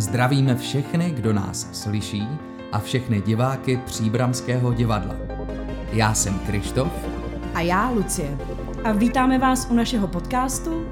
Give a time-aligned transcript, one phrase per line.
[0.00, 2.28] Zdravíme všechny, kdo nás slyší
[2.72, 5.14] a všechny diváky Příbramského divadla.
[5.92, 6.92] Já jsem Krištof.
[7.54, 8.38] A já Lucie.
[8.84, 10.86] A vítáme vás u našeho podcastu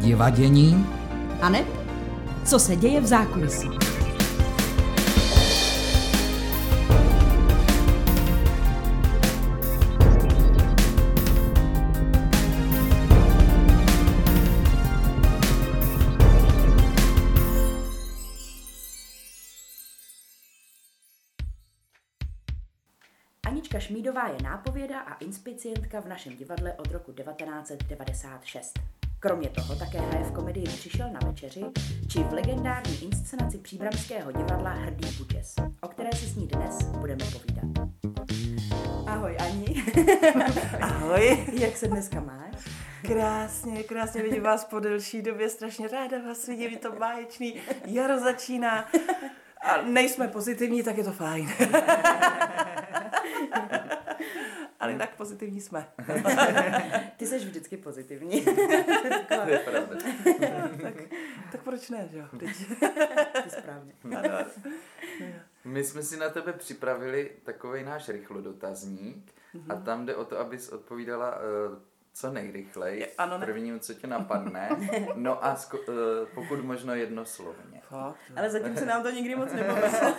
[0.00, 0.86] Divadění
[1.40, 1.64] a ne,
[2.44, 3.95] co se děje v zákulisí.
[24.26, 28.78] Je nápověda a inspicientka v našem divadle od roku 1996.
[29.20, 31.64] Kromě toho také hraje v komedii Přišel na večeři,
[32.08, 37.24] či v legendární inscenaci příbramského divadla Hrdý Bučes, o které si s ní dnes budeme
[37.24, 37.88] povídat.
[39.06, 39.84] Ahoj Ani.
[40.80, 41.46] Ahoj.
[41.52, 42.54] Jak se dneska máš?
[43.02, 47.54] Krásně, krásně vidím vás po delší době, strašně ráda vás vidím, je to báječný,
[47.84, 48.88] jaro začíná
[49.62, 51.50] a nejsme pozitivní, tak je to fajn.
[54.80, 55.88] Ale tak pozitivní jsme.
[57.16, 58.44] Ty jsi vždycky pozitivní.
[59.28, 59.96] To je pravda.
[60.82, 60.94] tak,
[61.52, 62.26] tak proč ne, že jo?
[62.38, 62.50] Teď.
[63.42, 63.92] Ty správně.
[64.16, 64.38] Ano.
[65.64, 69.32] My jsme si na tebe připravili takový náš rychlodotazník
[69.68, 71.42] a tam jde o to, abys odpovídala uh,
[72.16, 73.46] co nejrychleji, ano, ne?
[73.46, 74.68] prvním, co tě napadne,
[75.14, 77.80] no a sko- uh, pokud možno jednoslovně.
[77.88, 80.14] Fakt, Ale zatím se nám to nikdy moc nepovedlo.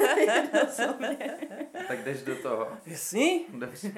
[1.87, 2.67] Tak jdeš do toho.
[2.85, 3.45] Jasný?
[3.59, 3.91] Dobře.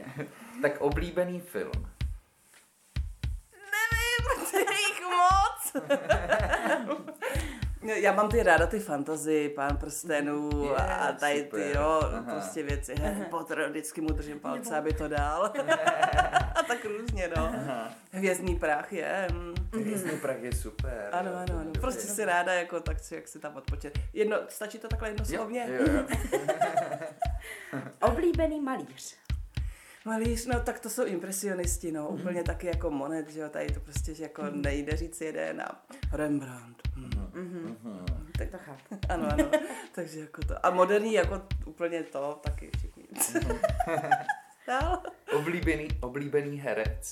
[0.62, 1.72] Tak oblíbený film.
[3.54, 5.84] Nevím, ty jich moc.
[7.82, 11.76] Já mám ty ráda ty fantazy, pán prstenů Je, a tady ty, super.
[11.76, 12.32] jo, Aha.
[12.32, 12.96] prostě věci.
[12.96, 15.54] Harry Potter, vždycky mu držím palce, aby to dal.
[16.70, 17.52] Tak různě, no.
[18.12, 19.28] Hvězdný prach je.
[19.34, 19.54] mm.
[19.82, 21.10] Hvězdný prach je super.
[21.12, 21.64] Ano, ano, ano.
[21.64, 21.80] Dobře.
[21.82, 24.00] Prostě si ráda, jako tak si, jak si tam odpočet.
[24.14, 25.68] Jedno, stačí to takhle Jo, jednoslovně?
[25.70, 26.04] jo, jo.
[28.02, 29.16] Oblíbený malíř.
[30.06, 33.80] Malíř, no tak to jsou impresionisti, no, úplně taky jako Monet, že jo, tady to
[33.80, 36.82] prostě, že jako nejde říct jeden a Rembrandt.
[36.96, 37.30] Hm.
[37.34, 37.78] Mhm.
[38.38, 38.80] Tak to chápu.
[39.10, 39.52] Ano, ano,
[39.92, 40.66] takže jako to.
[40.66, 43.04] A moderní jako úplně to taky všichni.
[44.70, 45.02] Dál.
[45.32, 47.12] Oblíbený, oblíbený herec.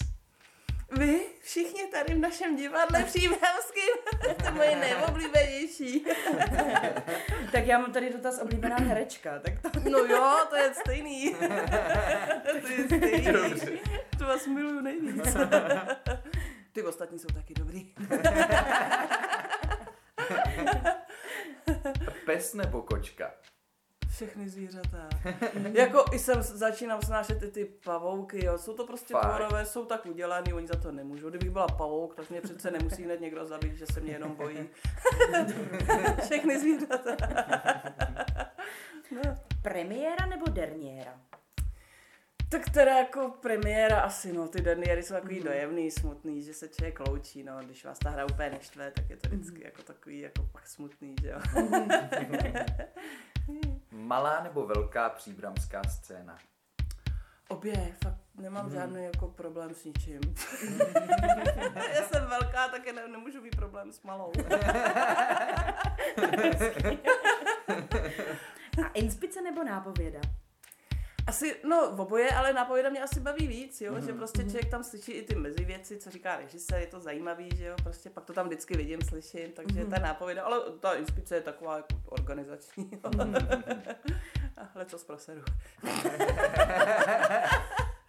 [0.91, 3.93] Vy všichni tady v našem divadle příbramským
[4.33, 6.05] jste moje nejoblíbenější.
[7.51, 9.89] Tak já mám tady dotaz oblíbená herečka, tak to...
[9.89, 11.35] No jo, to je stejný.
[12.61, 13.21] to je stejný.
[13.25, 13.71] Dobře.
[14.17, 15.37] To vás miluju nejvíc.
[16.71, 17.93] Ty ostatní jsou taky dobrý.
[22.25, 23.31] Pes nebo kočka?
[24.17, 25.09] Všechny zvířata.
[25.73, 28.57] jako i jsem začínám snášet i ty pavouky, jo.
[28.57, 29.25] Jsou to prostě Fakt.
[29.25, 31.29] tvorové, jsou tak udělaný, oni za to nemůžou.
[31.29, 34.69] Kdybych byla pavouk, tak mě přece nemusí hned někdo zabít, že se mě jenom bojí.
[36.23, 37.15] Všechny zvířata.
[39.11, 39.37] no.
[39.61, 41.21] Premiéra nebo derniéra?
[42.49, 46.99] Tak teda jako premiéra asi, no, ty derniéry jsou takový dojemný, smutný, že se člověk
[47.07, 50.49] loučí, no, když vás ta hra úplně neštve, tak je to vždycky jako takový, jako
[50.51, 51.39] pak smutný, že jo.
[53.91, 56.37] Malá nebo velká příbramská scéna?
[57.49, 60.19] Obě, fakt nemám žádný jako problém s ničím.
[61.95, 64.31] Já jsem velká, tak ne, nemůžu mít problém s malou.
[68.85, 70.19] A inspice nebo nápověda?
[71.27, 75.11] Asi, no, oboje, ale nápověda mě asi baví víc, jo, že prostě člověk tam slyší
[75.11, 78.33] i ty mezi věci, co říká režisér, je to zajímavý, že jo, prostě pak to
[78.33, 83.11] tam vždycky vidím, slyším, takže ta nápověda, ale ta inspice je taková jako organizační, jo.
[84.57, 85.41] A hle, co z proseru.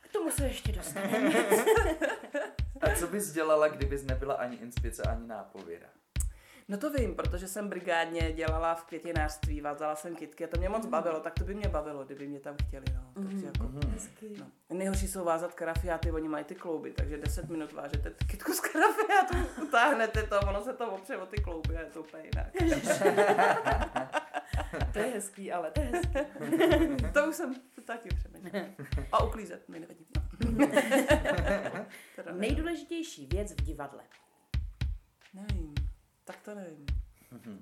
[0.00, 1.32] K tomu se ještě dostaneme.
[2.80, 5.86] A co bys dělala, kdybys nebyla ani inspice, ani nápověda?
[6.70, 10.68] No to vím, protože jsem brigádně dělala v květinářství, vázala jsem kytky a to mě
[10.68, 13.22] moc bavilo, tak to by mě bavilo, kdyby mě tam chtěli, no.
[13.28, 13.70] Takže jako,
[14.38, 14.46] no.
[14.70, 19.62] Nejhorší jsou vázat karafiáty, oni mají ty klouby, takže 10 minut vážete kytku z karafiátu,
[19.62, 22.52] utáhnete to, ono se to opře o ty klouby a je to úplně jinak.
[24.92, 26.18] To je hezký, ale to je hezký.
[27.14, 27.54] to už jsem
[27.84, 28.66] taky přemýšlela.
[29.12, 30.06] A uklízet mi nevadí.
[30.50, 31.86] Ne.
[32.32, 34.02] Nejdůležitější věc v divadle.
[35.34, 35.74] Nevím,
[36.28, 36.86] tak to nevím.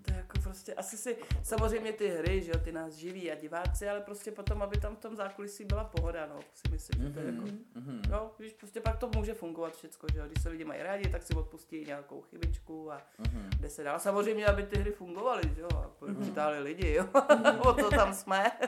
[0.03, 3.35] To je jako prostě, asi si, samozřejmě ty hry, že jo, ty nás živí a
[3.35, 7.11] diváci, ale prostě potom, aby tam v tom zákulisí byla pohoda, no, si myslím, že
[7.13, 7.43] to je jako,
[7.75, 8.03] Mhm.
[8.11, 11.09] no, víš, prostě pak to může fungovat všecko, že jo, když se lidi mají rádi,
[11.09, 13.51] tak si odpustí nějakou chybičku a Mhm.
[13.61, 13.99] jde se dál.
[13.99, 15.91] Samozřejmě, aby ty hry fungovaly, že jo, a
[16.21, 17.09] přitáhli lidi, jo,
[17.69, 18.51] o to tam jsme.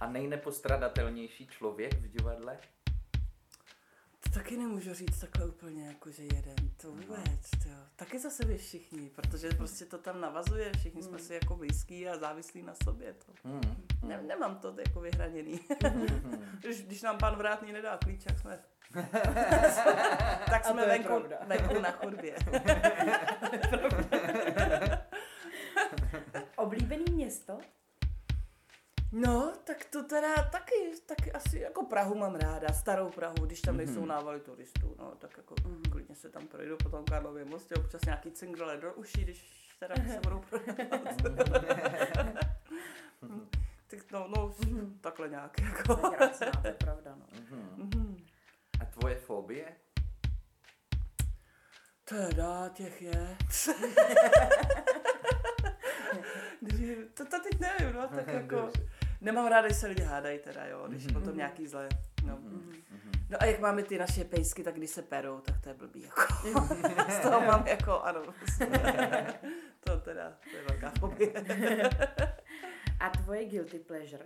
[0.00, 2.58] A nejnepostradatelnější člověk v divadle?
[4.34, 7.76] Taky nemůžu říct takhle úplně jako, že jeden, to vůbec, jo.
[7.96, 12.18] Taky zase vy všichni, protože prostě to tam navazuje, všichni jsme si jako blízký a
[12.18, 13.32] závislí na sobě, to.
[13.44, 13.86] Hmm.
[14.02, 15.60] Ne, nemám to jako vyhraněný.
[16.60, 18.58] když, když nám pan vrátný nedá klíč, jak jsme
[20.50, 22.36] tak jsme venku, venku na chodbě.
[26.56, 27.58] Oblíbený město?
[29.12, 30.74] No, tak to teda taky,
[31.06, 35.36] taky asi jako Prahu mám ráda, starou Prahu, když tam nejsou návaly turistů, no, tak
[35.36, 35.54] jako
[35.90, 39.94] klidně se tam projdu po tom Karlově mostě, občas nějaký cingrele do uší, když teda
[39.94, 41.22] se budou projednávat.
[43.86, 44.54] tak no, no,
[45.00, 45.96] takhle nějak, jako.
[45.96, 47.26] To je krásná, to je pravda, no.
[47.76, 48.16] Mhm.
[48.80, 49.64] A tvoje fobie?
[52.04, 53.36] Teda, těch je.
[57.14, 58.72] To, to teď nevím, no, tak jako...
[59.22, 61.88] Nemám ráda, když se lidi hádají teda, jo, když je potom nějaký zlé.
[62.26, 62.38] No.
[63.30, 66.02] no a jak máme ty naše pejsky, tak když se perou, tak to je blbý,
[66.02, 66.22] jako.
[67.12, 68.22] Z toho mám jako, ano.
[69.84, 71.32] to teda, to je velká fobie.
[73.00, 74.22] A tvoje guilty pleasure?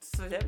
[0.00, 0.38] Cože?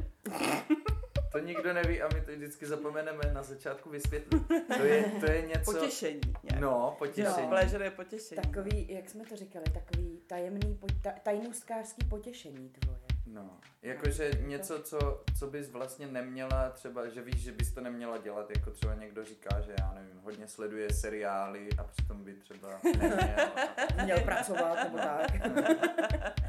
[1.32, 4.42] To nikdo neví a my to vždycky zapomeneme na začátku vysvětlit.
[4.76, 5.72] To je, to je něco...
[5.72, 6.20] Potěšení.
[6.42, 6.60] Nějak.
[6.60, 7.42] No, potěšení.
[7.42, 8.42] No, pleasure je potěšení.
[8.42, 13.09] Takový, jak jsme to říkali, takový tajemný, po- ta, tajnůstkářský potěšení tvoje.
[13.32, 18.18] No, jakože něco, co, co bys vlastně neměla třeba, že víš, že bys to neměla
[18.18, 22.68] dělat, jako třeba někdo říká, že já nevím, hodně sleduje seriály a přitom by třeba
[22.84, 23.18] neměl.
[24.04, 25.30] Měl pracovat nebo tak.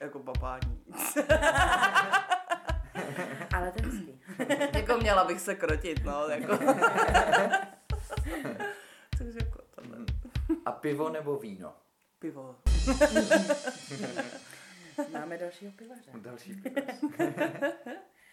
[0.00, 0.84] Jako babání.
[3.54, 4.20] Ale ten svý.
[4.74, 6.58] jako měla bych se krotit, no, jako.
[9.18, 9.98] Takže jako tohle.
[10.64, 11.74] A pivo nebo víno?
[12.18, 12.56] Pivo.
[15.22, 16.10] Máme dalšího pivaře.
[16.18, 16.76] Další pivo.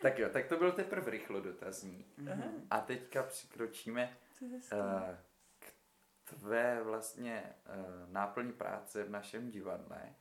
[0.01, 2.05] tak jo, tak to byl teprve rychlo dotazní.
[2.69, 4.17] A teďka přikročíme
[4.71, 5.17] eh,
[5.59, 5.73] k
[6.29, 7.75] tvé vlastně eh,
[8.11, 10.15] náplní práce v našem divadle,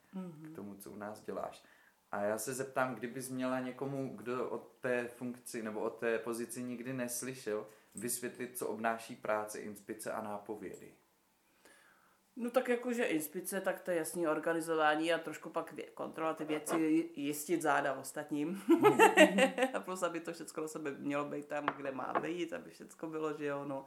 [0.53, 1.65] k tomu, co u nás děláš.
[2.11, 6.63] A já se zeptám, kdybys měla někomu, kdo o té funkci nebo o té pozici
[6.63, 10.95] nikdy neslyšel, vysvětlit, co obnáší práce, inspice a nápovědy.
[12.41, 16.45] No tak jakože inspice, tak to je jasný organizování a trošku pak vě- kontrolovat ty
[16.45, 18.63] věci, jistit záda ostatním.
[19.75, 23.09] a plus, aby to všechno na sebe mělo být tam, kde má být, aby všechno
[23.09, 23.85] bylo, že jo, no.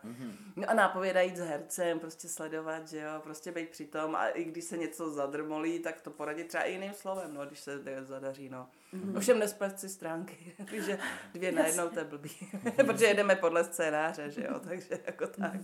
[0.55, 4.27] no a nápověda jít s hercem, prostě sledovat, že jo, prostě být při tom a
[4.27, 7.79] i když se něco zadrmolí, tak to poradit třeba i jiným slovem, no, když se
[8.01, 8.67] zadaří, no.
[9.15, 10.99] Ovšem nesplet si stránky, takže
[11.33, 12.31] dvě najednou to je blbý,
[12.85, 15.61] protože jedeme podle scénáře, že jo, takže jako tak.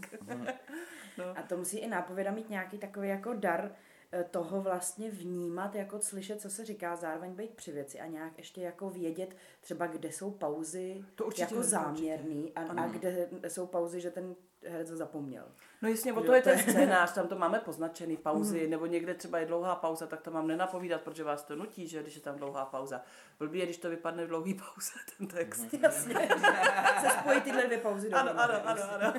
[1.17, 1.37] No.
[1.37, 3.71] A to musí i nápověda mít nějaký takový jako dar
[4.11, 8.37] eh, toho vlastně vnímat, jako slyšet, co se říká, zároveň být při věci a nějak
[8.37, 13.67] ještě jako vědět třeba, kde jsou pauzy To určitě, jako záměrný a, a kde jsou
[13.67, 15.45] pauzy, že ten herec zapomněl.
[15.81, 19.39] No jasně, o to je ten scénář, tam to máme poznačený pauzy, nebo někde třeba
[19.39, 22.37] je dlouhá pauza, tak to mám nenapovídat, protože vás to nutí, že když je tam
[22.37, 23.01] dlouhá pauza.
[23.39, 25.73] Blbý je, když to vypadne v dlouhý pauze, ten text.
[25.81, 26.15] Jasně.
[27.01, 28.53] se spojí tyhle dvě pauzy Ano, dohromady.
[28.81, 29.13] ano, ano, ano.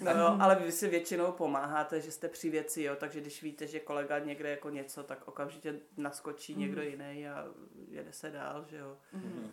[0.00, 3.66] No jo, ale vy si většinou pomáháte, že jste při věci, jo, takže když víte,
[3.66, 7.44] že kolega někde jako něco, tak okamžitě naskočí někdo jiný a
[7.88, 8.96] jede se dál, že jo.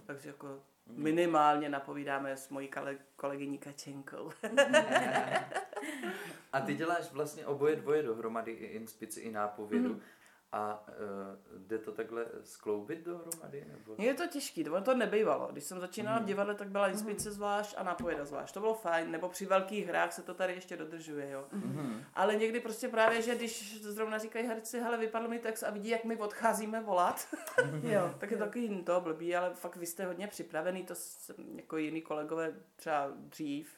[0.06, 4.32] Takže jako minimálně napovídáme s mojí kole- kolegyní Kačenkou.
[6.54, 10.02] A ty děláš vlastně oboje dvoje dohromady, i inspici, i nápovědu.
[10.52, 13.66] A uh, jde to takhle skloubit dohromady?
[13.72, 13.96] Nebo?
[13.98, 15.48] Je to těžký, ono to nebývalo.
[15.52, 18.54] Když jsem začínala v divadle, tak byla inspice zvlášť a nápověda zvlášť.
[18.54, 21.46] To bylo fajn, nebo při velkých hrách se to tady ještě dodržuje, jo.
[22.14, 25.90] Ale někdy prostě právě, že když zrovna říkají herci, hele, vypadl mi text a vidí,
[25.90, 27.28] jak my odcházíme volat,
[27.84, 28.16] Jo.
[28.18, 31.78] tak je to takový to blbý, ale fakt vy jste hodně připravený, to jsem, jako
[31.78, 33.76] jiní kolegové třeba dřív,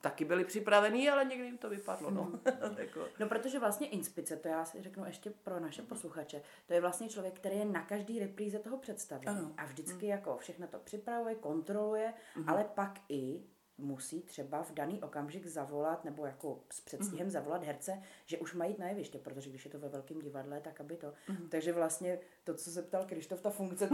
[0.00, 2.32] taky byli připravení, ale někdy jim to vypadlo, no.
[2.78, 6.80] jako, No protože vlastně inspice, to já si řeknu ještě pro naše posluchače, to je
[6.80, 9.54] vlastně člověk, který je na každý repríze toho představení Ano.
[9.56, 12.14] a vždycky jako všechno to připravuje, kontroluje,
[12.46, 13.42] ale pak i
[13.78, 18.70] musí třeba v daný okamžik zavolat, nebo jako s předstihem zavolat herce, že už mají
[18.70, 21.12] jít na jeviště, protože když je to ve velkém divadle, tak aby to.
[21.48, 23.88] Takže vlastně to, co se ptal Krištof, ta funkce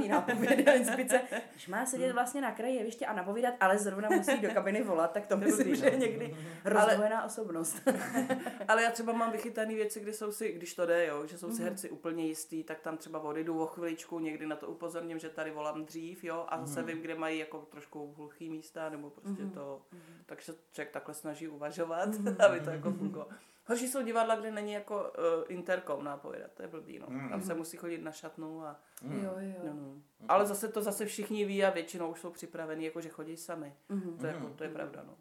[0.65, 1.21] té inspice,
[1.53, 5.13] když má sedět vlastně na kraji jeviště a napovídat, ale zrovna musí do kabiny volat,
[5.13, 7.89] tak to myslím, že je někdy rozdvojená osobnost.
[8.69, 11.53] Ale já třeba mám vychytané věci, kdy jsou si, když to jde, jo, že jsou
[11.53, 15.29] si herci úplně jistý, tak tam třeba odejdu o chviličku, někdy na to upozorním, že
[15.29, 19.43] tady volám dřív, jo, a zase vím, kde mají jako trošku hluchý místa, nebo prostě
[19.55, 19.83] to, jo.
[19.93, 20.23] Mm-hmm.
[20.27, 22.09] Takže člověk takhle snaží uvažovat,
[22.47, 23.31] aby to jako fungovalo.
[23.71, 25.05] Horší jsou divadla, kde není jako uh,
[25.49, 27.07] interkom nápovědat, to je blbý, no.
[27.09, 27.29] Mm.
[27.29, 28.81] Tam se musí chodit na šatnu a...
[29.03, 29.25] Mm.
[29.25, 29.55] Jo, jo.
[29.65, 30.03] No, no.
[30.29, 33.75] Ale zase to zase všichni ví a většinou už jsou připravení, jako že chodí sami.
[33.89, 34.19] Mm.
[34.21, 35.17] To, je, jako, to je pravda, no.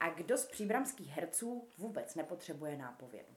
[0.00, 3.34] a kdo z příbramských herců vůbec nepotřebuje nápovědu?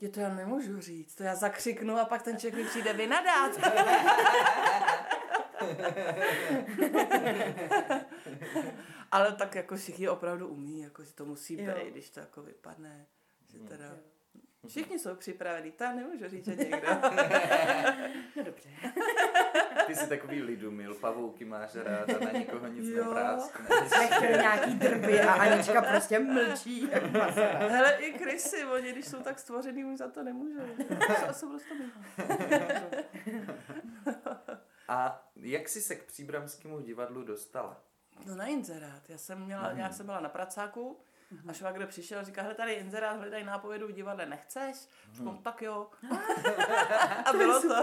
[0.00, 3.52] Je to já nemůžu říct, to já zakřiknu a pak ten člověk mi přijde vynadat.
[9.12, 13.06] Ale tak jako všichni opravdu umí, jako že to musí být, když to jako vypadne.
[13.48, 13.68] Že mm.
[13.68, 13.96] teda...
[14.68, 16.88] Všichni jsou připravení, to nemůžu říct, že někdo.
[18.36, 18.68] no dobře.
[19.86, 23.04] Ty jsi takový lidumil, pavouky máš rád a na nikoho nic jo.
[23.04, 23.68] nepráskne.
[24.20, 26.88] Nějaký drby a Anička prostě mlčí.
[27.58, 30.66] Hele, i krysy, oni když jsou tak stvořený, už za to nemůžou.
[31.26, 31.74] To jsou prostě
[34.88, 37.84] A jak jsi se k příbramskému divadlu dostala?
[38.26, 39.10] No na inzerát.
[39.10, 39.78] Já jsem měla, mm.
[39.78, 40.96] já jsem byla na pracáku
[41.30, 41.50] mm.
[41.50, 44.88] a švagr přišel a říká, hele tady inzerát, hledaj nápovědu v divadle, nechceš?
[45.08, 45.14] Mm.
[45.14, 45.90] Říkám, tak jo.
[47.24, 47.74] a bylo to.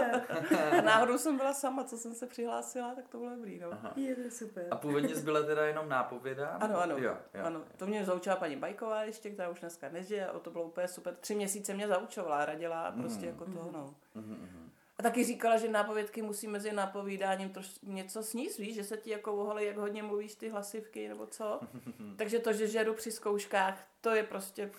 [0.78, 3.72] a náhodou jsem byla sama, co jsem se přihlásila, tak to bylo dobrý, no.
[3.72, 3.92] Aha.
[3.96, 4.66] Je to super.
[4.70, 6.48] A původně jsi byla teda jenom nápověda?
[6.48, 6.98] Ano, ano.
[6.98, 7.62] Jo, jo, ano.
[7.76, 11.14] To mě zaučila paní Bajková ještě, která už dneska nežije a to bylo úplně super.
[11.14, 13.28] Tři měsíce mě zaučovala, radila a prostě mm.
[13.28, 13.94] jako to, no.
[14.16, 14.59] Mm-hmm.
[15.00, 19.10] A taky říkala, že nápovědky musí mezi nápovídáním troš, něco sníst, víš, že se ti
[19.10, 21.60] jako vohali, jak hodně mluvíš ty hlasivky, nebo co.
[22.16, 24.70] Takže to, že žeru při zkouškách, to je prostě...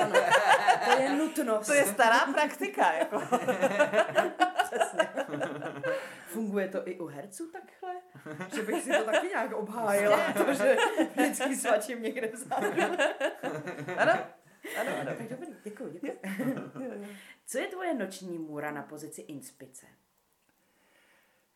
[0.00, 0.16] Ano,
[0.84, 1.66] to je nutnost.
[1.66, 3.22] To je stará praktika, jako.
[4.64, 5.08] Přesně.
[6.26, 7.94] Funguje to i u herců takhle?
[8.54, 10.76] Že bych si to taky nějak obhájila, to, že
[11.16, 12.66] vždycky svačím někde vzadu.
[13.96, 14.12] Ano,
[14.80, 15.10] ano, ano.
[15.18, 16.18] Tak dobrý, děkuji, děkuji.
[17.46, 19.86] Co je tvoje noční můra na pozici inspice?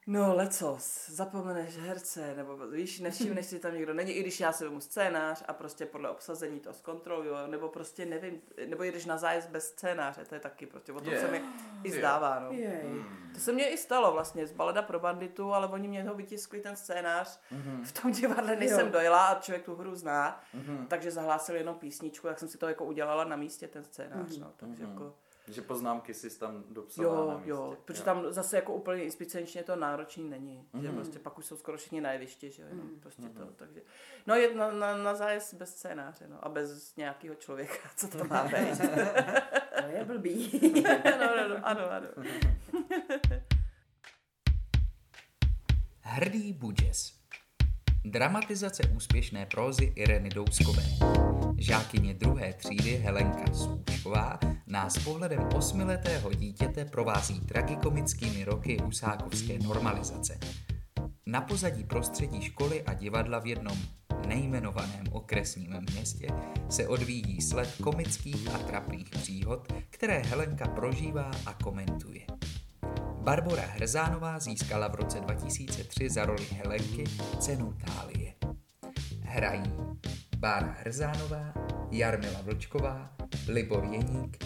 [0.07, 4.65] No, lecos, zapomeneš herce, nebo víš, nevšimneš si tam někdo není, i když já si
[4.65, 9.49] vemu scénář a prostě podle obsazení to zkontroluju, nebo prostě nevím, nebo jdeš na zájezd
[9.49, 11.25] bez scénáře, to je taky prostě, o tom yeah.
[11.25, 11.43] se mi
[11.85, 12.53] i zdává, no.
[12.53, 13.07] Yeah.
[13.35, 16.61] To se mně i stalo vlastně z Balada pro banditu, ale oni mě ho vytiskli
[16.61, 17.85] ten scénář, mm-hmm.
[17.85, 20.87] v tom divadle nejsem dojela a člověk tu hru zná, mm-hmm.
[20.87, 24.41] takže zahlásil jenom písničku, tak jsem si to jako udělala na místě ten scénář, mm-hmm.
[24.41, 24.91] no, takže mm-hmm.
[24.91, 25.15] jako
[25.49, 27.51] že poznámky si tam dopsala jo, na místě.
[27.51, 28.05] Jo, protože jo.
[28.05, 30.69] tam zase jako úplně inspicenčně to náročný není.
[30.73, 30.83] Mm.
[30.83, 30.97] Že mhm.
[30.97, 33.01] prostě pak už jsou skoro všichni na jevišti, že jo, mm.
[33.01, 33.35] prostě mm.
[33.35, 33.55] to, mhm.
[33.57, 33.81] takže.
[34.27, 38.25] No je na, na, na zájezd bez scénáře, no, a bez nějakého člověka, co to
[38.25, 38.79] má být.
[39.81, 40.61] to je blbý.
[41.21, 42.09] no, no, no, ano, ano.
[46.01, 47.24] Hrdý Budžes
[48.07, 50.83] Dramatizace úspěšné prózy Ireny Douskové.
[51.59, 60.39] Žákyně druhé třídy Helenka Soušková nás pohledem osmiletého dítěte provází tragikomickými roky usákovské normalizace.
[61.27, 63.79] Na pozadí prostředí školy a divadla v jednom
[64.27, 66.29] nejmenovaném okresním městě
[66.71, 72.21] se odvíjí sled komických a trapných příhod, které Helenka prožívá a komentuje.
[73.25, 77.05] Barbora Hrzánová získala v roce 2003 za roli Helenky
[77.41, 78.35] cenu Tálie.
[79.21, 79.73] Hrají
[80.37, 81.55] Bára Hrzánová,
[81.91, 83.17] Jarmila Vlčková,
[83.49, 84.45] Libor Jeník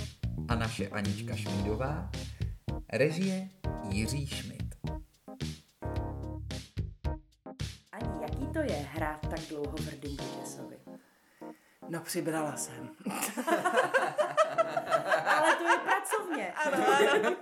[0.48, 2.10] a naše Anička Šmídová,
[2.92, 3.48] režie
[3.90, 4.74] Jiří Šmit.
[7.92, 10.18] Ani jaký to je hrát tak dlouho v Hrdým
[11.88, 12.90] No přibrala jsem.
[15.26, 16.52] Ale to je pracovně.
[16.52, 16.84] Ano,
[17.14, 17.36] ano.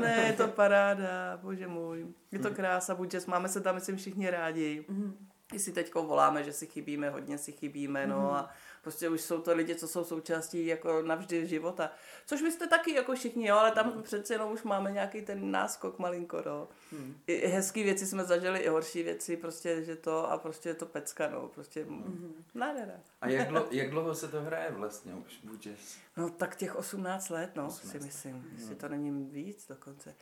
[0.00, 2.06] Ne, je to paráda, bože můj.
[2.32, 4.84] Je to krása, buď máme se tam, myslím, všichni rádi.
[4.88, 5.28] Mm.
[5.54, 8.26] Jestli teď voláme, že si chybíme, hodně si chybíme, no mm.
[8.26, 8.50] a
[8.84, 11.90] Prostě už jsou to lidi, co jsou součástí jako navždy života.
[12.26, 14.02] Což vy jste taky jako všichni, jo, ale tam hmm.
[14.02, 16.68] přece jenom už máme nějaký ten náskok malinko, no.
[16.92, 17.16] Hmm.
[17.26, 20.86] I hezký věci jsme zažili, i horší věci, prostě, že to a prostě je to
[20.86, 21.48] pecka, no.
[21.48, 22.44] Prostě hmm.
[22.54, 23.00] nádhera.
[23.20, 25.98] A jak, dlo, jak dlouho se to hraje vlastně už, budeš?
[26.16, 28.32] No tak těch 18 let, no, 18 si myslím.
[28.32, 28.56] Hmm.
[28.58, 30.14] Jestli to není víc dokonce.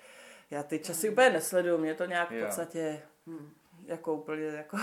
[0.50, 3.02] Já ty časy úplně nesleduju, mě to nějak v podstatě...
[3.26, 4.76] Hmm jako úplně jako,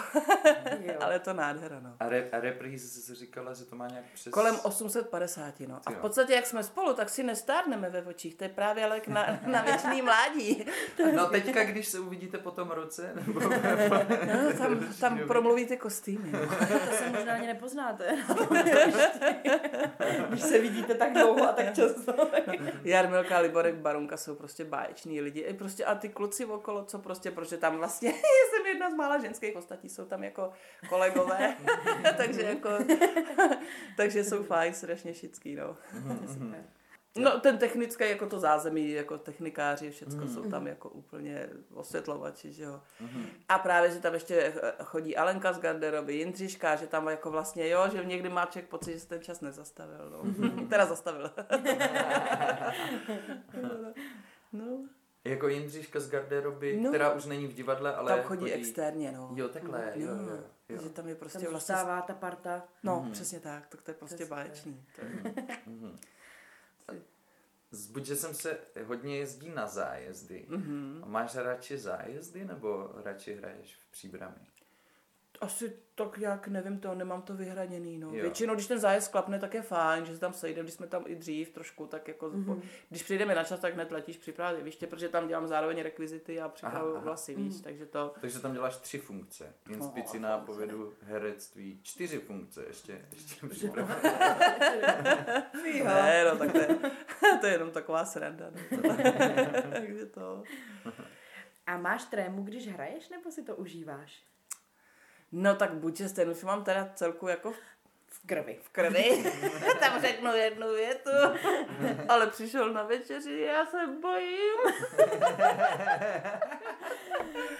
[0.99, 1.95] ale je to nádhera, no.
[1.99, 4.33] A, re, a repríz jsi říkala, že to má nějak přes...
[4.33, 5.79] Kolem 850, no.
[5.85, 9.01] A v podstatě, jak jsme spolu, tak si nestárneme ve očích, to je právě ale
[9.07, 10.65] na, na věčný mládí.
[11.15, 13.39] No teďka, když se uvidíte po tom roce, nebo...
[13.39, 16.31] no, tam, tam promluvíte kostýmy.
[16.31, 16.39] No.
[16.89, 18.17] to se možná ani nepoznáte.
[20.29, 22.13] když se vidíte tak dlouho a tak často.
[22.83, 25.39] Jarmilka Liborek Barunka jsou prostě báječní lidi.
[25.39, 28.13] I prostě a ty kluci okolo, co prostě, protože tam vlastně
[28.49, 30.51] jsem jedna z mála ženských, ostatní jsou tam jako
[30.89, 31.57] kolegové,
[32.17, 32.69] takže jako,
[33.97, 35.77] takže jsou fajn, strašně šický, no.
[37.17, 40.33] No ten technický, jako to zázemí, jako technikáři, všechno mm.
[40.33, 42.81] jsou tam jako úplně osvětlovači, že jo.
[42.99, 43.25] Mm.
[43.49, 44.53] A právě, že tam ještě
[44.83, 48.93] chodí Alenka z garderoby, Jindřiška, že tam jako vlastně, jo, že někdy má člověk pocit,
[48.93, 50.23] že se ten čas nezastavil, no.
[50.23, 50.67] Mm.
[50.67, 51.31] teda zastavil.
[54.53, 54.83] no.
[55.29, 58.15] Jako Jindřiška z garderoby, no, která už není v divadle, ale...
[58.15, 58.53] Tam chodí, chodí...
[58.53, 59.31] externě, no.
[59.35, 60.81] Jo, takhle, no, jo, jo, jo.
[60.83, 61.75] Že tam je prostě tam vlastně...
[61.75, 62.63] ta parta.
[62.83, 63.11] No, mm.
[63.11, 64.35] přesně tak, tak to je prostě Přesně.
[64.35, 64.85] báječný.
[64.97, 65.51] Je...
[65.65, 65.99] mm.
[67.71, 70.45] Zbuď, že jsem se hodně jezdí na zájezdy.
[70.49, 71.05] Mm-hmm.
[71.05, 74.35] Máš radši zájezdy nebo radši hraješ v příbrami?
[75.41, 78.07] Asi tak jak, nevím to, nemám to vyhraněný, no.
[78.07, 78.21] Jo.
[78.21, 81.03] Většinou, když ten zájezd klapne, tak je fajn, že se tam sejdeme, když jsme tam
[81.07, 82.61] i dřív trošku, tak jako, mm-hmm.
[82.89, 86.49] když přijdeme na čas, tak hned letíš připravit víš, protože tam dělám zároveň rekvizity a
[86.49, 87.61] připravu vlasy, víš, mm.
[87.61, 88.13] takže to...
[88.21, 93.45] Takže tam děláš tři funkce, inspici, no, nápovědu, herectví, čtyři funkce ještě, ještě
[95.83, 96.79] ne, no, tak to je,
[97.41, 98.81] to je jenom taková sranda, no.
[99.73, 100.43] takže to...
[101.65, 104.28] A máš trému, když hraješ, nebo si to užíváš?
[105.31, 107.53] No tak buď ten už mám teda celku jako
[108.07, 108.59] v krvi.
[108.61, 109.33] V krvi.
[109.79, 111.09] Tam řeknu jednu větu.
[112.09, 114.57] Ale přišel na večeři, já se bojím.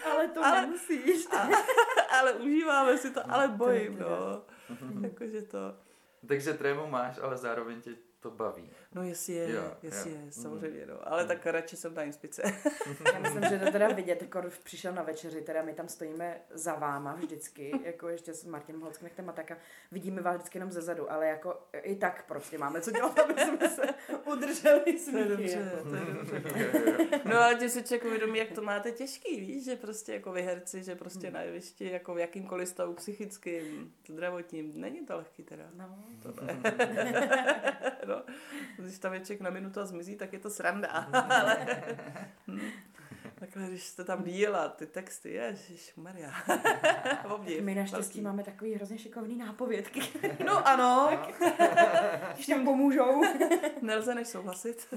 [0.12, 1.28] ale to ale, nemusíš.
[1.32, 1.50] A,
[2.20, 4.42] ale užíváme si to, ale bojím, no.
[5.02, 5.76] Jakože to.
[6.28, 8.70] Takže trému máš, ale zároveň tě to baví.
[8.94, 10.18] No jestli je, jo, jestli jo.
[10.26, 11.08] je, samozřejmě, no.
[11.08, 11.28] Ale mm.
[11.28, 12.42] tak radši jsem na inspice.
[13.14, 16.76] Já myslím, že to teda vidět, jako přišel na večeři, teda my tam stojíme za
[16.76, 19.58] váma vždycky, jako ještě s Martinem Holckým, nechtem a tak a
[19.92, 23.34] vidíme vás vždycky jenom ze zadu, ale jako i tak prostě máme co dělat, aby
[23.42, 23.82] jsme se
[24.26, 26.42] udrželi je dobře, to je dobře.
[27.26, 30.42] No ale tě si člověk uvědomí, jak to máte těžký, víš, že prostě jako vy
[30.42, 31.34] herci, že prostě hmm.
[31.34, 35.64] na jevišti, jako v jakýmkoliv stavu psychickým, zdravotním, není to lehký teda.
[35.74, 36.04] No.
[36.24, 36.34] To
[38.80, 40.88] no když tam je člověk na minutu a zmizí, tak je to sranda.
[41.14, 41.84] Ale,
[42.48, 42.62] hm,
[43.36, 46.32] takhle, když jste tam díla, ty texty, ježiš, Maria.
[47.62, 50.02] My naštěstí máme takový hrozně šikovný nápovědky.
[50.46, 51.20] No ano.
[52.34, 53.22] když tam pomůžou.
[53.82, 54.94] Nelze než souhlasit.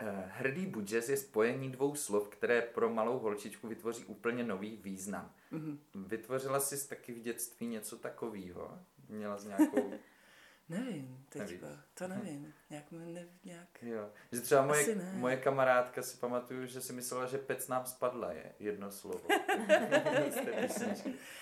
[0.00, 5.32] Eh, hrdý budžes je spojení dvou slov, které pro malou holčičku vytvoří úplně nový význam.
[5.52, 5.78] Mm-hmm.
[5.94, 8.78] Vytvořila jsi taky v dětství něco takového?
[9.08, 9.92] Měla jsi nějakou...
[10.68, 12.54] nevím, teďka, to nevím.
[12.70, 13.82] Nějak, ne, nějak...
[13.82, 18.32] Jo, že třeba moje, moje kamarádka si pamatuju, že si myslela, že pec nám spadla
[18.32, 19.28] je jedno slovo.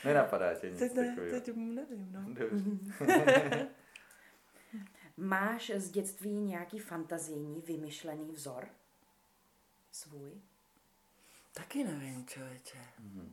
[0.04, 1.40] Nenapadá tě nic teď ne, takového.
[1.40, 2.34] Teď nevím, no.
[5.16, 8.68] Máš z dětství nějaký fantazijní, vymyšlený vzor?
[9.92, 10.32] Svůj?
[11.54, 12.78] Taky nevím, člověče.
[12.78, 13.32] Mm-hmm.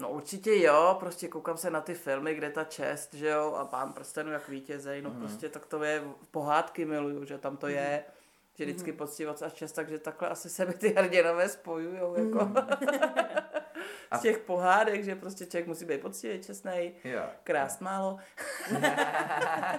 [0.00, 3.64] No určitě jo, prostě koukám se na ty filmy, kde ta čest, že jo, a
[3.64, 5.18] pán prstenů jak vítězej, no mm.
[5.18, 7.72] prostě tak to je, pohádky miluju, že tam to mm.
[7.72, 8.04] je,
[8.54, 8.98] že vždycky mm.
[8.98, 12.44] poctivost a čest, takže takhle asi sebe ty hrdinové spojujou, jako.
[12.44, 12.56] Mm.
[14.18, 16.92] z těch pohádek, že prostě člověk musí být poctivý, čestný,
[17.44, 18.18] krás málo.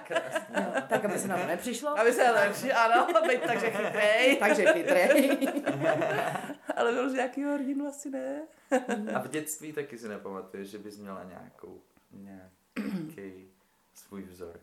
[0.04, 0.72] krás málo.
[0.74, 1.98] No, tak, aby se to nepřišlo.
[1.98, 4.36] Aby se nepřišlo, ano, být takže chytrej.
[4.40, 5.38] takže chytrej.
[6.76, 8.42] Ale byl nějaký hrdinu asi ne.
[9.14, 13.50] A v dětství taky si nepamatuješ, že bys měla nějakou, nějaký
[13.94, 14.60] svůj vzor.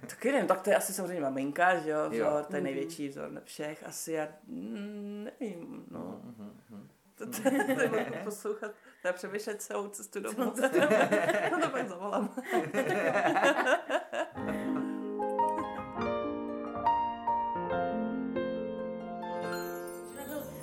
[0.00, 2.44] Taky nevím, tak to je asi samozřejmě maminka, že jo, vzor, jo.
[2.50, 6.22] to je největší vzor na všech, asi já mm, nevím, no.
[6.24, 6.86] Mm-hmm.
[7.22, 8.70] To, to, to, to poslouchat,
[9.04, 10.36] já přemýšlet celou cestu domů.
[11.52, 12.34] no to pak zavolám.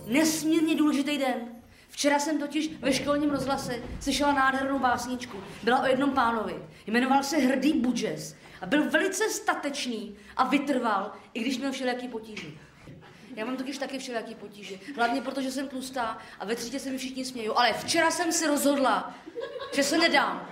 [0.06, 1.62] Nesmírně důležitý den.
[1.90, 5.38] Včera jsem totiž ve školním rozhlase slyšela nádhernou básničku.
[5.64, 6.56] Byla o jednom pánovi.
[6.88, 12.48] Jmenoval se Hrdý Budžes a byl velice statečný a vytrval, i když měl všelijaký potíže.
[13.40, 14.76] Já mám totiž taky všelijaký potíže.
[14.96, 17.48] Hlavně proto, že jsem tlustá a ve třídě se mi všichni smějí.
[17.48, 19.14] Ale včera jsem si rozhodla,
[19.74, 20.50] že se nedám.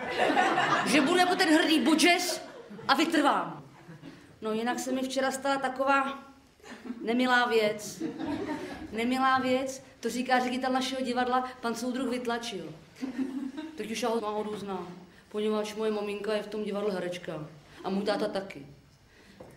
[0.85, 2.41] Že budu jako ten hrdý budžes
[2.87, 3.63] a vytrvám.
[4.41, 6.23] No jinak se mi včera stala taková
[7.01, 8.03] nemilá věc.
[8.91, 12.73] Nemilá věc, to říká ředitel našeho divadla, pan soudruh vytlačil.
[13.75, 14.87] Teď už já ho náhodou znám,
[15.29, 17.47] poněvadž moje maminka je v tom divadle herečka.
[17.83, 18.76] A můj táta taky.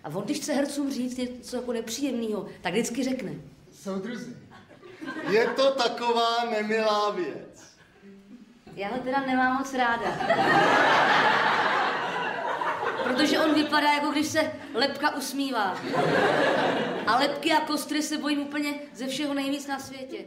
[0.04, 3.32] A on, když chce hercům říct něco jako nepříjemného, tak vždycky řekne.
[3.72, 4.36] Soudruzi,
[5.30, 7.64] je to taková nemilá věc.
[8.76, 10.18] Já ho teda nemám moc ráda.
[13.04, 15.76] Protože on vypadá, jako když se lepka usmívá.
[17.06, 20.24] A lepky a kostry se bojím úplně ze všeho nejvíc na světě.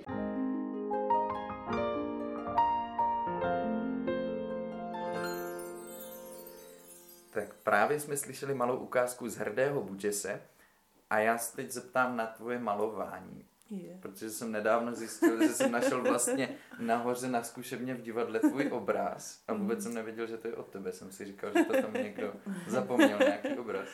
[7.34, 10.42] Tak právě jsme slyšeli malou ukázku z hrdého Budžese
[11.10, 13.46] a já se teď zeptám na tvoje malování.
[13.70, 13.98] Je.
[14.02, 19.44] Protože jsem nedávno zjistil, že jsem našel vlastně nahoře na zkušebně v divadle tvůj obraz
[19.48, 20.92] a vůbec jsem nevěděl, že to je od tebe.
[20.92, 22.34] Jsem si říkal, že to tam někdo
[22.68, 23.88] zapomněl, nějaký obraz.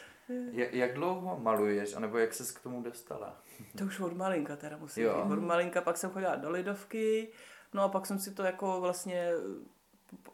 [0.51, 3.41] Jak, jak dlouho maluješ, anebo jak ses k tomu dostala?
[3.77, 5.21] To už od malinka teda musím Jo.
[5.23, 5.31] říct.
[5.31, 7.31] Od malinka pak jsem chodila do Lidovky,
[7.73, 9.31] no a pak jsem si to jako vlastně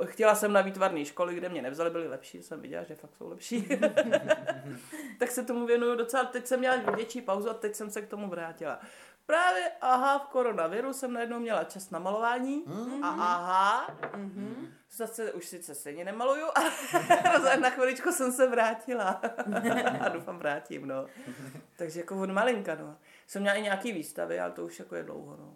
[0.06, 3.30] Chtěla jsem na výtvarné školy, kde mě nevzali, byly lepší, jsem viděla, že fakt jsou
[3.30, 3.70] lepší.
[5.20, 8.08] tak se tomu věnuju docela, teď jsem měla větší pauzu a teď jsem se k
[8.08, 8.80] tomu vrátila.
[9.26, 12.64] Právě, aha, v koronaviru jsem najednou měla čas na malování
[13.02, 13.98] a aha,
[14.92, 19.10] zase už sice stejně nemaluju, ale na chviličku jsem se vrátila
[20.00, 21.06] a doufám vrátím, no.
[21.76, 22.98] Takže jako od malinka, no.
[23.28, 25.54] Jsem měla i nějaký výstavy, ale to už jako je dlouho, no.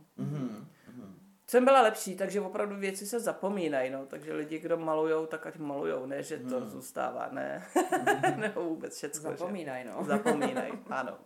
[1.49, 4.05] Jsem byla lepší, takže opravdu věci se zapomínají, no.
[4.05, 7.65] Takže lidi, kdo malujou, tak ať malujou, ne, že to zůstává, ne.
[8.35, 9.89] Nebo vůbec všecko, Zapomínaj, že?
[9.89, 10.03] no.
[10.03, 11.17] Zapomínají, ano.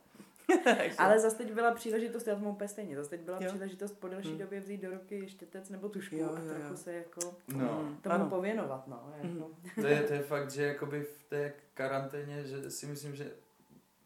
[0.97, 3.47] Ale zase teď byla příležitost, já to mám úplně stejně, zase teď byla Jo.
[3.49, 6.77] příležitost po delší době vzít do ruky štětec nebo tušku Jo, a jo, trochu jo.
[6.77, 7.19] se jako
[7.57, 7.67] No,
[8.01, 8.29] tomu Ano.
[8.29, 9.13] pověnovat, no.
[9.23, 9.49] Jako.
[9.81, 13.31] to je, to je fakt, že jakoby v té karanténě, že si myslím, že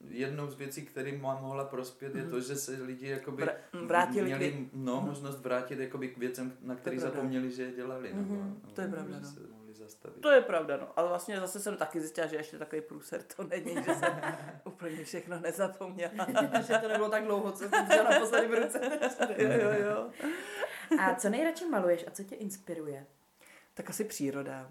[0.10, 4.26] jednou z věcí, kterým mám mohla prospět, je to, že se lidi jakoby Vra- vrátili
[4.26, 7.02] měli no, možnost vrátit jakoby k věcem, na pravda.
[7.02, 8.14] zapomněli, že je dělali.
[8.14, 9.32] Nebo, Mhm, to je pravda, že no.
[9.32, 10.22] se mohli zastavit.
[10.22, 10.88] To je pravda, no.
[10.96, 14.22] Ale vlastně zase jsem taky zjistila, že ještě takový průser to není, že jsem
[14.64, 16.12] úplně všechno nezapomněla.
[16.68, 18.80] že to nebylo tak dlouho, co jsem měla naposledy v ruce.
[19.38, 20.10] jo, jo, jo.
[21.00, 23.06] A co nejradši maluješ a co tě inspiruje?
[23.78, 24.70] Tak asi příroda.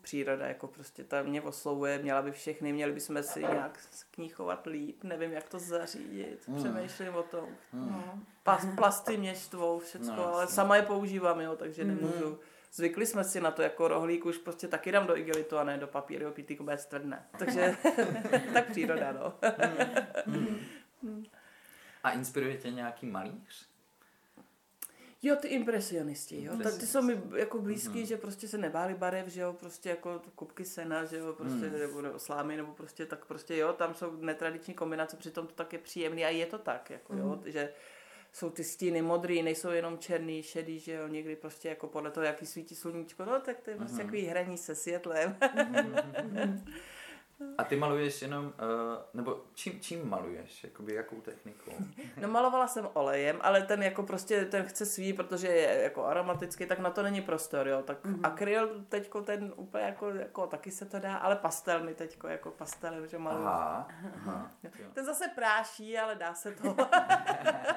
[0.00, 3.78] Příroda jako prostě ta mě oslovuje, měla by všechny, měli bychom si nějak
[4.10, 7.48] k ní chovat líp, nevím jak to zařídit, přemýšlím o tom.
[7.72, 8.18] No.
[8.42, 12.38] Pas, plasty mě štvou, všecko, No, ale sama je používám, jo, takže nemůžu.
[12.72, 15.78] Zvykli jsme si na to jako rohlík, už prostě taky dám do igelitu a ne
[15.78, 17.26] do papíru, pitýku bude stvrdné.
[17.38, 17.76] Takže
[18.52, 19.34] tak příroda, no.
[22.02, 23.73] A inspiruje tě nějaký malíř?
[25.24, 26.52] Jo, ty impresionisti, jo.
[26.62, 30.22] Tak ty jsou mi jako blízký, že prostě se nebáli barev, že jo, prostě jako
[30.34, 34.16] kupky sena, že jo, prostě, nebo, nebo slámy, nebo prostě tak prostě jo, tam jsou
[34.16, 37.72] netradiční kombinace, přitom to tak je příjemný a je to tak, jako jo, že
[38.32, 42.24] jsou ty stíny modrý, nejsou jenom černý, šedý, že jo, někdy prostě jako podle toho,
[42.24, 45.36] jaký svítí sluníčko, no tak to je prostě takový hraní se světlem.
[47.58, 48.52] A ty maluješ jenom, uh,
[49.14, 50.64] nebo čím, čím maluješ?
[50.64, 51.72] Jakoby jakou technikou?
[52.20, 56.66] No malovala jsem olejem, ale ten jako prostě, ten chce svý, protože je jako aromatický,
[56.66, 57.82] tak na to není prostor, jo.
[57.82, 58.20] Tak mm-hmm.
[58.22, 62.50] akryl teďko ten úplně jako, jako, taky se to dá, ale pastel mi teďko jako
[62.50, 63.46] pastel, že maluju.
[63.46, 64.50] Aha, aha.
[64.94, 66.76] Ten zase práší, ale dá se to.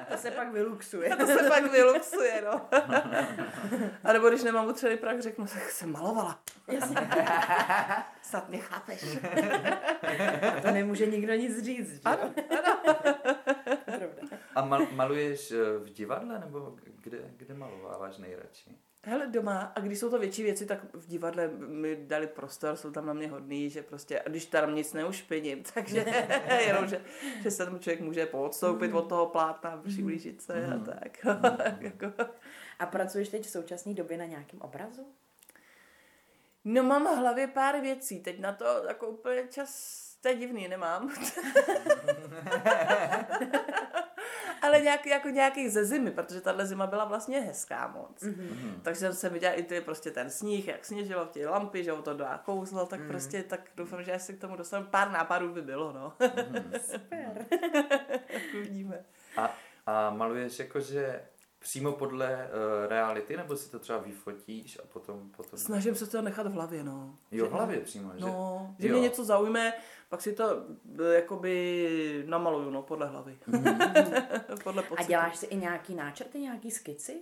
[0.08, 1.16] To se pak vyluxuje.
[1.16, 2.60] to se pak vyluxuje, no.
[4.04, 6.38] A nebo když nemám utřený prach, řeknu, tak jsem malovala.
[8.28, 9.04] Snad mě chápeš.
[10.62, 12.00] To nemůže nikdo nic říct, že?
[12.04, 12.34] Ano,
[13.84, 14.38] Pravda.
[14.54, 18.70] A mal, maluješ eh, v divadle, nebo kde, kde malováváš nejradši?
[19.06, 22.90] Hele, doma, a když jsou to větší věci, tak v divadle mi dali prostor, jsou
[22.90, 26.04] tam na mě hodný, že prostě, a když tam nic neušpiním, takže
[26.66, 27.00] jenom, že,
[27.42, 31.24] že se tam člověk může poodstoupit od toho plátna, přiblížit se a tak.
[31.80, 32.12] jako.
[32.78, 35.06] A pracuješ teď v současné době na nějakém obrazu?
[36.70, 40.68] No mám v hlavě pár věcí, teď na to jako úplně čas, to je divný,
[40.68, 41.10] nemám.
[44.62, 48.22] Ale nějak, jako nějakých ze zimy, protože tahle zima byla vlastně hezká moc.
[48.22, 48.80] Mm-hmm.
[48.82, 52.14] Takže jsem viděla i ty prostě ten sníh, jak sněžilo, ty lampy, že ho to
[52.14, 53.08] dá kouzlo, tak mm.
[53.08, 56.12] prostě tak doufám, že až se k tomu dostanu, pár nápadů by bylo, no.
[56.90, 57.46] Super.
[58.54, 59.04] Uvidíme.
[59.36, 59.54] A,
[59.86, 61.22] a maluješ jakože
[61.58, 65.30] přímo podle uh, reality, nebo si to třeba vyfotíš a potom...
[65.36, 67.18] potom Snažím se to nechat v hlavě, no.
[67.30, 68.20] Jo, v hlavě přímo, že?
[68.20, 68.92] No, že Jo.
[68.92, 69.72] mě něco zaujme,
[70.08, 70.62] pak si to
[71.00, 73.38] eh, jakoby namaluju, no, podle hlavy.
[74.64, 75.08] podle A pocitu.
[75.08, 77.20] děláš si i nějaký náčrty, nějaký skici?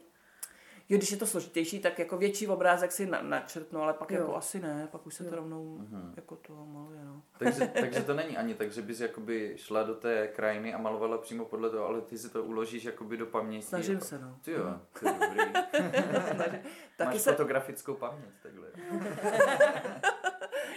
[0.88, 4.20] Jo, když je to složitější, tak jako větší obrázek si na, načrtnu, ale pak Jo.
[4.20, 5.81] jako asi ne, pak už se to rovnou
[6.16, 7.22] jako to maluje, no.
[7.38, 11.18] Takže, takže to není ani tak, že bys jakoby šla do té krajiny a malovala
[11.18, 13.66] přímo podle toho, ale ty si to uložíš jakoby do paměti.
[13.66, 14.38] Snažím jako- se, no.
[14.42, 15.53] Ty jo, to je dobrý.
[16.96, 17.31] Taky Máš se...
[17.31, 18.68] fotografickou paměť, takhle.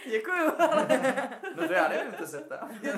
[0.10, 0.46] Děkuju,
[1.62, 2.70] No to já nevím, to se ptám.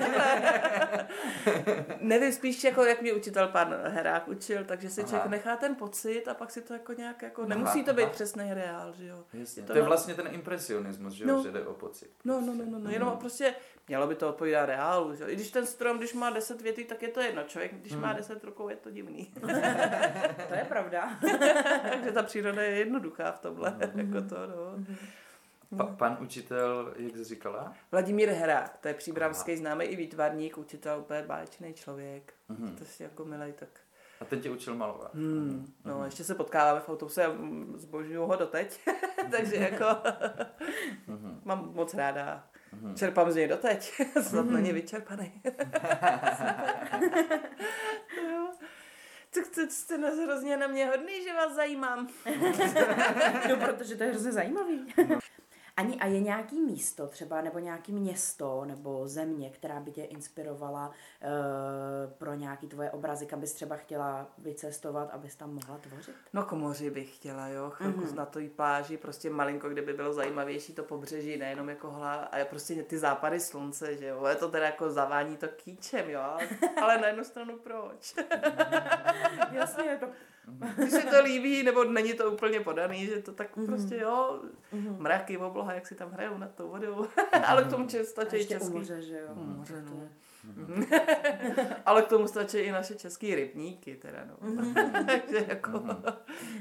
[2.00, 5.08] Nevím, spíš jako jak mě učitel pan Herák učil, takže si Aha.
[5.08, 8.02] člověk nechá ten pocit a pak si to jako nějak jako, Aha, nemusí to být
[8.02, 8.12] aha.
[8.12, 9.24] přesný reál, že jo.
[9.32, 9.62] Jasně.
[9.62, 11.42] Je To je na- vlastně ten impresionismus, že, jo, No.
[11.42, 12.10] že jde o pocit.
[12.24, 13.54] No, no, no, no, no, jenom prostě
[13.88, 15.30] mělo by to odpovídat reálu, že jo.
[15.30, 17.42] I když ten strom, když má 10 větví, tak je to jedno.
[17.42, 19.32] Člověk, když má 10 rukou, je to divný.
[20.48, 21.10] To je pravda.
[21.92, 24.84] takže ta příroda je jednoduchá v tomhle, jako to, no.
[25.76, 27.74] Pa, pan učitel, jak jsi říkala?
[27.92, 32.34] Vladimír Herák, to je příbramský známý i výtvarník, učitel, úplně báječný člověk.
[32.50, 32.74] Mm-hmm.
[32.74, 33.68] To si jako milej, tak
[34.22, 35.14] a ten tě učil malovat.
[35.14, 36.04] Hmm, no, mm.
[36.04, 37.32] ještě se potkáváme v autobuse a
[37.74, 38.80] zbožňuju ho doteď.
[39.30, 39.84] Takže jako
[41.06, 41.40] mm.
[41.44, 42.46] mám moc ráda.
[42.72, 42.94] Mm.
[42.94, 43.92] Čerpám z něj doteď.
[44.22, 44.52] Snad mm.
[44.54, 45.32] není vyčerpaný.
[49.34, 52.08] tak to jste na hrozně na mě hodný, že vás zajímám.
[53.48, 54.94] no, protože to je hrozně zajímavý.
[55.76, 60.88] Ani a je nějaký místo třeba, nebo nějaký město, nebo země, která by tě inspirovala
[60.88, 66.14] uh, pro nějaký tvoje obrazy, kam bys třeba chtěla vycestovat, abys tam mohla tvořit?
[66.32, 68.14] No komoři bych chtěla, jo, chvilku mm-hmm.
[68.14, 72.38] na té pláži, prostě malinko, kde by bylo zajímavější to pobřeží, nejenom jako hla, a
[72.38, 76.20] je prostě ty západy slunce, že jo, je to teda jako zavání to kýčem, jo,
[76.20, 76.48] ale,
[76.82, 78.14] ale na jednu stranu proč?
[79.52, 80.06] Jasně, to
[80.76, 83.66] když se to líbí, nebo není to úplně podaný, že to tak mm-hmm.
[83.66, 84.98] prostě jo, mm-hmm.
[84.98, 87.06] mraky, obloha, jak si tam hrajou nad tou vodou,
[87.46, 88.72] ale k tomu stačí český.
[88.72, 89.28] moře, že jo.
[89.34, 90.08] Mm, moře, no.
[90.48, 91.76] Mm-hmm.
[91.86, 94.48] ale k tomu stačí i naše české rybníky, teda no.
[94.48, 95.06] Mm-hmm.
[95.06, 96.14] Takže jako mm-hmm.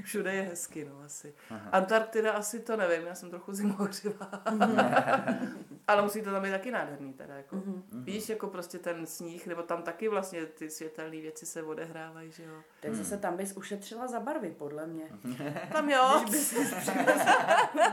[0.03, 1.33] všude je hezky, no asi.
[1.71, 4.31] Antarktida asi to nevím, já jsem trochu zimouřivá.
[4.45, 5.49] Mm-hmm.
[5.87, 7.63] ale musí to tam být taky nádherný, teda jako.
[8.01, 8.05] Mm-hmm.
[8.05, 12.43] Víš, jako prostě ten sníh, nebo tam taky vlastně ty světelné věci se odehrávají, že
[12.43, 12.55] jo.
[12.79, 15.03] Tak zase tam bys ušetřila za barvy, podle mě.
[15.73, 16.23] Tam jo.
[16.29, 16.89] Když bys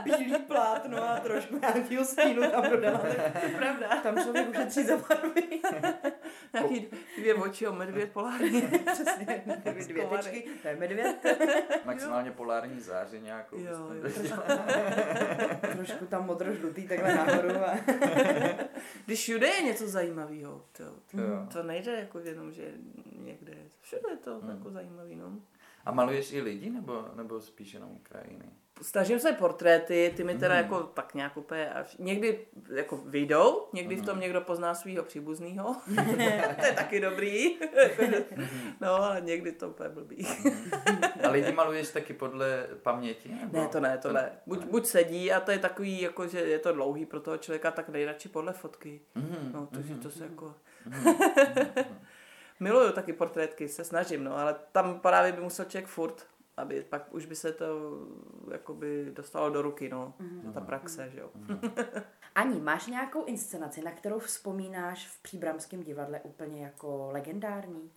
[0.03, 2.97] bílý plátno a trošku nějakého stínu tam dodala.
[2.99, 3.07] To
[3.45, 4.01] je pravda.
[4.03, 5.61] Tam člověk ušetří za barvy.
[6.53, 8.61] Nějaký dvě oči o medvěd polární.
[8.93, 11.25] Přesně, dvě, dvě tečky, to je medvěd.
[11.85, 13.57] Maximálně polární záře nějakou.
[13.59, 14.11] Jo, jo.
[15.73, 17.49] Trošku tam modro-žlutý takhle nahoru.
[17.49, 17.77] A...
[19.05, 21.17] Když všude je něco zajímavého, to, to,
[21.53, 22.73] to nejde jako jenom, že
[23.15, 24.49] někde, všude je to hmm.
[24.49, 25.39] jako zajímavý, no.
[25.85, 28.45] A maluješ i lidi, nebo, nebo spíš jenom krajiny?
[28.81, 30.61] Snažím se portréty, ty mi teda mm.
[30.61, 34.01] jako tak nějak úplně, až někdy jako vyjdou, někdy mm.
[34.01, 34.21] v tom mhm.
[34.21, 35.75] někdo pozná svého příbuzného,
[36.59, 37.57] to je taky dobrý,
[38.81, 40.27] no ale někdy to úplně blbý.
[41.23, 43.29] a lidi maluješ taky podle paměti?
[43.29, 43.57] Nebo?
[43.57, 44.31] Ne, to ne, to, to ne.
[44.45, 47.71] Buď, buď sedí a to je takový, jako že je to dlouhý pro toho člověka,
[47.71, 49.01] tak nejradši podle fotky.
[49.15, 49.51] Mm.
[49.53, 49.99] No, to, mm.
[49.99, 50.55] to se jako...
[50.85, 51.15] Mm.
[52.59, 56.25] Miluju taky portrétky, se snažím, no, ale tam právě by musel člověk furt
[56.59, 57.65] aby pak už by se to
[58.51, 60.53] jakoby dostalo do ruky, no, mm-hmm.
[60.53, 61.29] ta praxe, že jo.
[61.37, 62.03] Mm-hmm.
[62.35, 67.91] Ani, máš nějakou inscenaci, na kterou vzpomínáš v Příbramském divadle úplně jako legendární?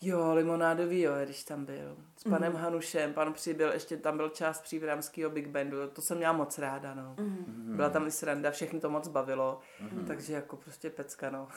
[0.00, 1.96] Jo, limonádový, jo, když tam byl.
[2.16, 2.56] S panem mm-hmm.
[2.56, 6.94] Hanušem, pan přibyl, ještě tam byl část příbramského Big Bandu, to jsem měla moc ráda,
[6.94, 7.14] no.
[7.18, 7.76] Mm-hmm.
[7.76, 10.06] Byla tam i sranda, všechny to moc bavilo, mm-hmm.
[10.06, 11.48] takže jako prostě pecka, no.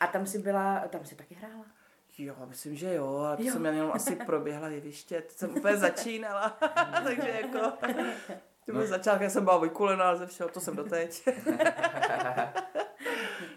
[0.00, 1.64] A tam si byla, tam si taky hrála?
[2.18, 3.52] Jo, myslím, že jo, ale to jo.
[3.52, 6.48] jsem jenom asi proběhla jeviště, to jsem úplně začínala,
[7.04, 7.72] takže jako,
[8.66, 8.86] to byl no.
[8.86, 11.28] začátek, já jsem byla vykulená ze všeho, to jsem doteď.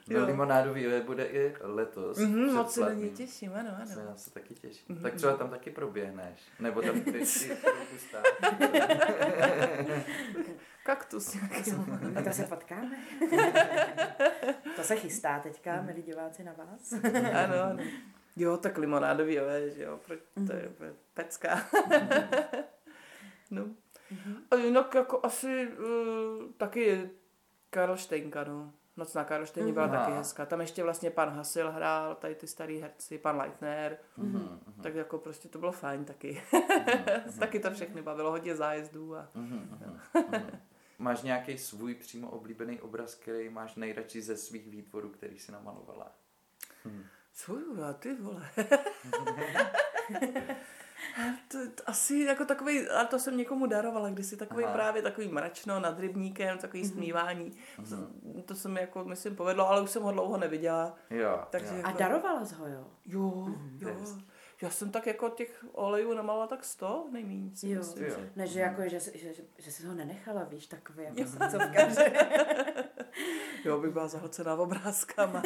[0.09, 2.17] no, limonádový bude i letos.
[2.17, 4.01] Mm-hmm, moc se na ní těším, ano, ano.
[4.09, 4.95] Já se taky těším.
[4.95, 5.01] Mm-hmm.
[5.01, 7.57] Tak třeba tam taky proběhneš, nebo tam ty si
[10.83, 11.37] Kaktus.
[12.15, 12.97] A to se potkáme.
[14.75, 16.93] to se chystá teďka, milí diváci, na vás.
[17.33, 17.83] ano, ano.
[18.35, 20.47] Jo, tak limonádový olej, že jo, mm-hmm.
[20.47, 20.95] to je mhm.
[21.13, 21.67] pecka.
[23.51, 23.65] no.
[23.65, 24.35] Mm-hmm.
[24.51, 27.09] A jinak jako asi uh, taky
[27.69, 28.73] Karlštejnka, no.
[28.97, 29.99] Noc na Karlštejně byla mm-hmm.
[29.99, 30.45] taky hezká.
[30.45, 33.97] Tam ještě vlastně pan Hasil hrál, tady ty starý herci, pan Leitner.
[34.19, 34.59] Mm-hmm.
[34.83, 36.41] Tak jako prostě to bylo fajn taky.
[36.51, 37.21] Mm-hmm.
[37.39, 39.15] taky to všechny bavilo, hodně zájezdů.
[39.15, 40.59] A, mm-hmm.
[40.99, 46.11] Máš nějaký svůj přímo oblíbený obraz, který máš nejradši ze svých výtvorů, který si namalovala?
[47.31, 47.63] Hmm.
[47.63, 47.63] Svůj
[47.99, 48.49] ty vole.
[51.47, 54.73] to, to, asi jako takový, a to jsem někomu darovala kdysi, takový Aha.
[54.73, 56.91] právě takový mračno nad rybníkem, takový mm-hmm.
[56.91, 57.51] smívání.
[57.79, 58.43] Mm-hmm.
[58.43, 60.95] To se mi jako, myslím, povedlo, ale už jsem ho dlouho neviděla.
[61.09, 61.75] Jo, takže jo.
[61.75, 61.89] Jako...
[61.89, 62.87] A darovala jsi ho, jo?
[63.05, 63.87] Jo, mm-hmm.
[63.87, 64.21] jo.
[64.61, 67.51] Já jsem tak jako těch olejů namala tak sto nejméně.
[67.63, 67.79] Jo.
[67.79, 68.15] Myslím, jo.
[68.35, 71.19] Ne, že, jako, že, že, že, že jsi ho nenechala, víš, takový jako
[73.65, 75.43] jo, bych byla zahlcená obrázkama.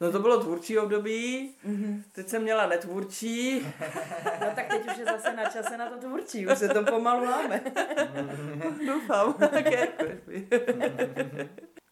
[0.00, 2.02] no to bylo tvůrčí období, mm-hmm.
[2.12, 3.60] teď jsem měla netvůrčí.
[4.40, 7.24] no tak teď už je zase na čase na to tvůrčí, už se to pomalu
[7.24, 7.60] máme.
[8.86, 9.88] Doufám, také.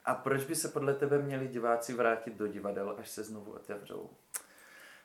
[0.05, 4.11] A proč by se podle tebe měli diváci vrátit do divadel, až se znovu otevřou?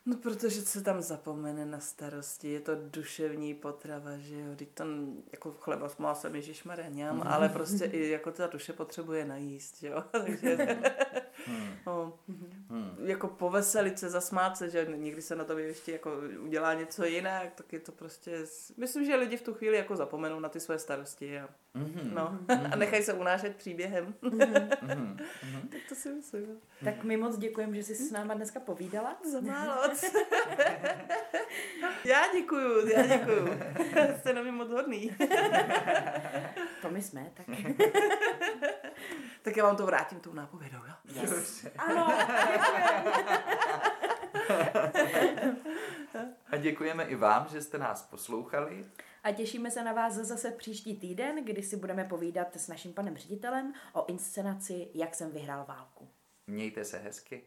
[0.05, 4.83] No, protože se tam zapomene na starosti, je to duševní potrava, že jo, teď to
[5.31, 7.21] jako chleba s másem Ježišmarja mm.
[7.25, 10.57] ale prostě i jako ta duše potřebuje najíst, že jo, takže.
[13.09, 17.53] Jako poveselit se, zasmát se, že někdy se na to ještě jako udělá něco jinak,
[17.55, 18.45] tak je to prostě,
[18.77, 22.13] myslím, že lidi v tu chvíli jako zapomenou na ty své starosti a, mm-hmm.
[22.13, 22.69] no, mm-hmm.
[22.73, 24.13] a nechají se unášet příběhem.
[24.23, 25.17] Mm-hmm.
[25.69, 26.59] tak to si myslím.
[26.83, 29.17] Tak my moc děkujeme, že jsi s náma dneska povídala.
[29.31, 29.83] Za málo.
[32.05, 33.59] já děkuju, já děkuju.
[34.19, 35.17] Jste na mě moc hodný.
[36.81, 37.45] to my jsme, tak.
[39.41, 41.21] Tak já vám to vrátím tou nápovědou, jo?
[41.21, 41.65] Yes.
[41.77, 42.07] ano,
[46.51, 48.85] A děkujeme i vám, že jste nás poslouchali.
[49.23, 53.17] A těšíme se na vás zase příští týden, kdy si budeme povídat s naším panem
[53.17, 56.09] ředitelem o inscenaci Jak jsem vyhrál válku.
[56.47, 57.43] Mějte se hezky.